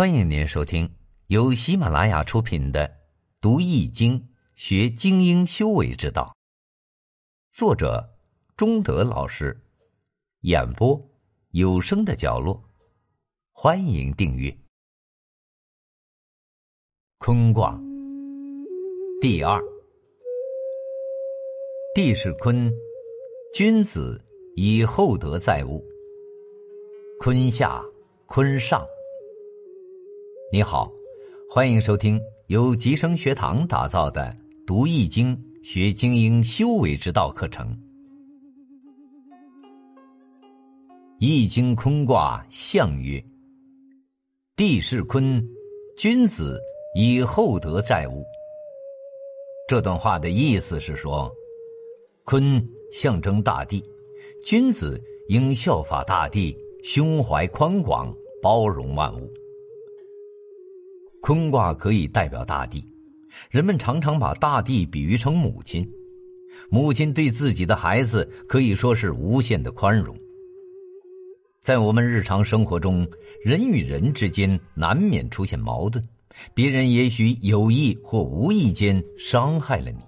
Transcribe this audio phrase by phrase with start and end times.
[0.00, 0.90] 欢迎您收听
[1.26, 2.88] 由喜马拉雅出品的
[3.38, 6.34] 《读易经学精英修为之道》，
[7.54, 8.08] 作者
[8.56, 9.54] 中德老师，
[10.40, 10.98] 演播
[11.50, 12.64] 有声的角落。
[13.52, 14.50] 欢迎订阅。
[17.18, 17.78] 坤卦
[19.20, 19.62] 第二，
[21.94, 22.72] 地是坤，
[23.52, 24.18] 君子
[24.56, 25.84] 以厚德载物。
[27.18, 27.84] 坤下，
[28.24, 28.82] 坤上。
[30.52, 30.90] 你好，
[31.48, 34.22] 欢迎收听由吉生学堂打造的
[34.66, 37.72] 《读易经学精英修为之道》课程。
[41.20, 43.24] 易经坤卦象曰
[44.56, 45.40] ：“地势坤，
[45.96, 46.60] 君子
[46.96, 48.24] 以厚德载物。”
[49.70, 51.30] 这段话的意思是说，
[52.24, 52.60] 坤
[52.90, 53.80] 象征大地，
[54.44, 56.56] 君子应效法大地。
[56.82, 58.12] 胸怀宽广，
[58.42, 59.32] 包容万物。
[61.20, 62.84] 坤卦可以代表大地，
[63.50, 65.86] 人们常常把大地比喻成母亲。
[66.70, 70.16] 母亲对自己的孩子可以说是无限的宽容。
[71.60, 73.06] 在我们日常生活中，
[73.44, 76.02] 人与人之间难免出现矛盾，
[76.54, 79.98] 别人也许有意或无意间伤害了你。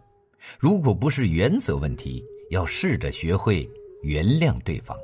[0.58, 3.68] 如果不是原则问题，要试着学会
[4.02, 4.96] 原谅对方。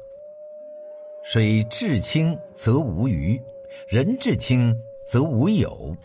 [1.25, 3.39] 水至清则无鱼，
[3.91, 4.75] 人至清
[5.09, 5.97] 则无友。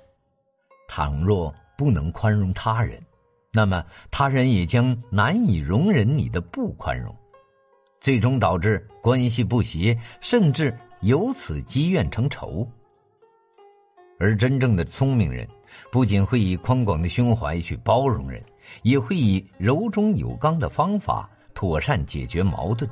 [0.87, 3.03] 倘若不能宽容他人，
[3.51, 7.13] 那么他人也将难以容忍你的不宽容，
[7.99, 12.65] 最终导致关系不协，甚至由此积怨成仇。
[14.19, 15.45] 而真正的聪明人，
[15.91, 18.41] 不仅会以宽广的胸怀去包容人，
[18.83, 22.89] 也会以柔中有刚的方法妥善解决矛盾。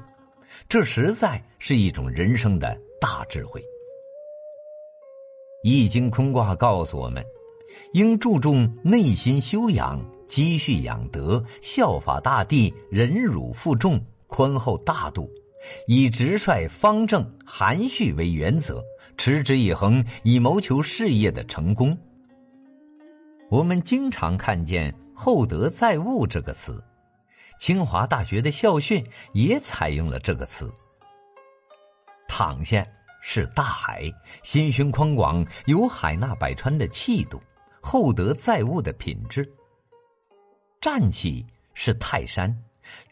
[0.68, 3.64] 这实在是一种人生的大智慧。
[5.64, 7.24] 易经坤卦告诉我们，
[7.94, 15.30] 应注重内心修养，积蓄养德，效法大地，忍辱负重，宽厚大度，
[15.86, 18.84] 以直率、方正、含蓄为原则，
[19.18, 21.96] 持之以恒，以谋求事业的成功。
[23.52, 26.84] 我们经常看见“厚德载物”这个词。
[27.60, 30.74] 清华大学的校训也采用了这个词。
[32.28, 32.84] 躺下
[33.22, 34.12] 是大海，
[34.44, 37.42] 心胸宽广，有海纳百川的气度，
[37.80, 39.48] 厚德载物的品质。
[40.82, 41.46] 站起
[41.76, 42.54] 是泰山，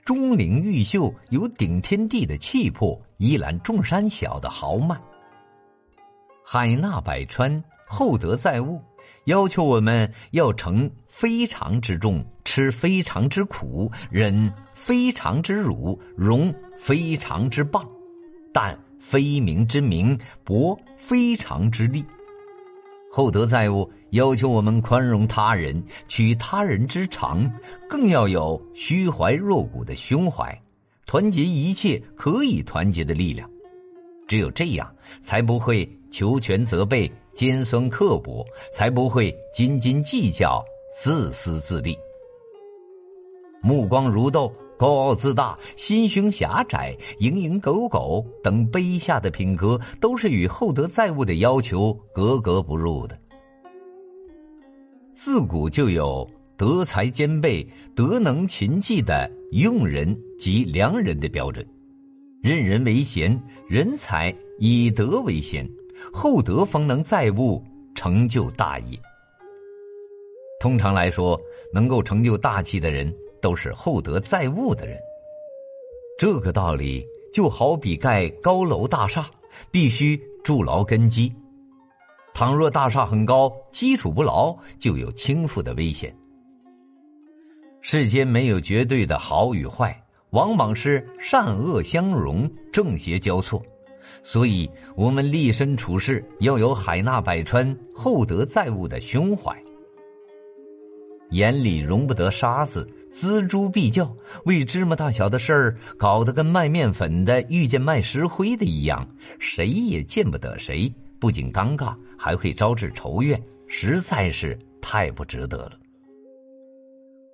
[0.04, 5.00] 钟灵毓秀，有顶天地的气魄，一览众山小的豪迈。
[6.44, 8.82] 海纳百川，厚德载物。
[9.26, 17.88] 要求我们要承非常之重，吃非常之苦，忍非常之辱，容非常之棒，
[18.52, 22.04] 但非名之名，博非常之利。
[23.12, 27.52] 厚德载物，要求我们宽容他人，取他人之长，
[27.88, 30.56] 更要有虚怀若谷的胸怀，
[31.06, 33.50] 团结一切可以团结的力量。
[34.28, 37.12] 只有这样，才不会求全责备。
[37.32, 40.62] 尖酸刻薄，才不会斤斤计较、
[40.94, 41.98] 自私自利。
[43.62, 53.20] 目光如豆、高傲自大、心胸狭窄、蝇营狗苟等卑下的品格，都是与厚德载物的要求格格不入的。
[55.14, 56.26] 自古就有
[56.56, 61.68] 德才兼备、德能勤绩的用人及良人的标准，
[62.42, 65.70] 任人为贤，人才以德为先。
[66.14, 67.62] 厚德方能载物，
[67.94, 68.98] 成就大业。
[70.62, 71.38] 通常来说，
[71.74, 74.98] 能够成就大器的人，都是厚德载物的人。
[76.18, 79.30] 这个道理就好比盖高楼大厦，
[79.72, 81.34] 必须筑牢根基。
[82.34, 86.16] 倘若大厦很高，基础不牢，就有倾覆的危险。
[87.82, 89.98] 世间没有绝对的好与坏，
[90.32, 93.62] 往往是善恶相容，正邪交错。
[94.24, 99.56] 所以，我们立身处世要有海纳百川、厚德载物的胸怀，
[101.32, 104.12] 眼里容不得沙子，锱铢必较，
[104.46, 109.08] 为芝麻大小的事儿搞得跟卖面粉的遇见卖石灰的一样，
[109.40, 115.74] 谁也见不得谁，不仅尴尬，还会招致仇怨，实在是太不值得了。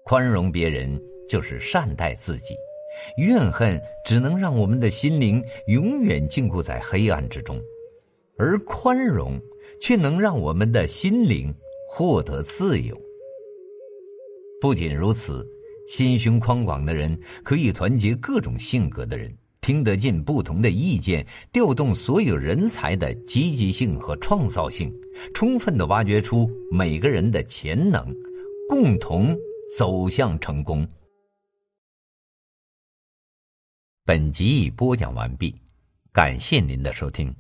[0.04, 2.56] 宽容别人，就是善待自己。
[3.18, 7.60] 怨恨只能让我们的心灵永远禁锢在黑暗之中，
[8.38, 9.38] 而宽容
[9.82, 11.54] 却能让我们的心灵
[11.90, 12.98] 获得自由。
[14.62, 15.46] 不仅如此，
[15.88, 19.32] 心胸宽广的人可以团结各种性格的人，
[19.62, 24.92] 听得进不同的意见，调动所有人才的积极性和创造性，
[25.34, 28.08] 充分的挖掘出每个人的潜能，
[28.68, 29.36] 共同
[29.78, 30.88] 走向成功。
[34.04, 35.54] 本集已播讲完毕，
[36.12, 37.36] 感谢您的收听。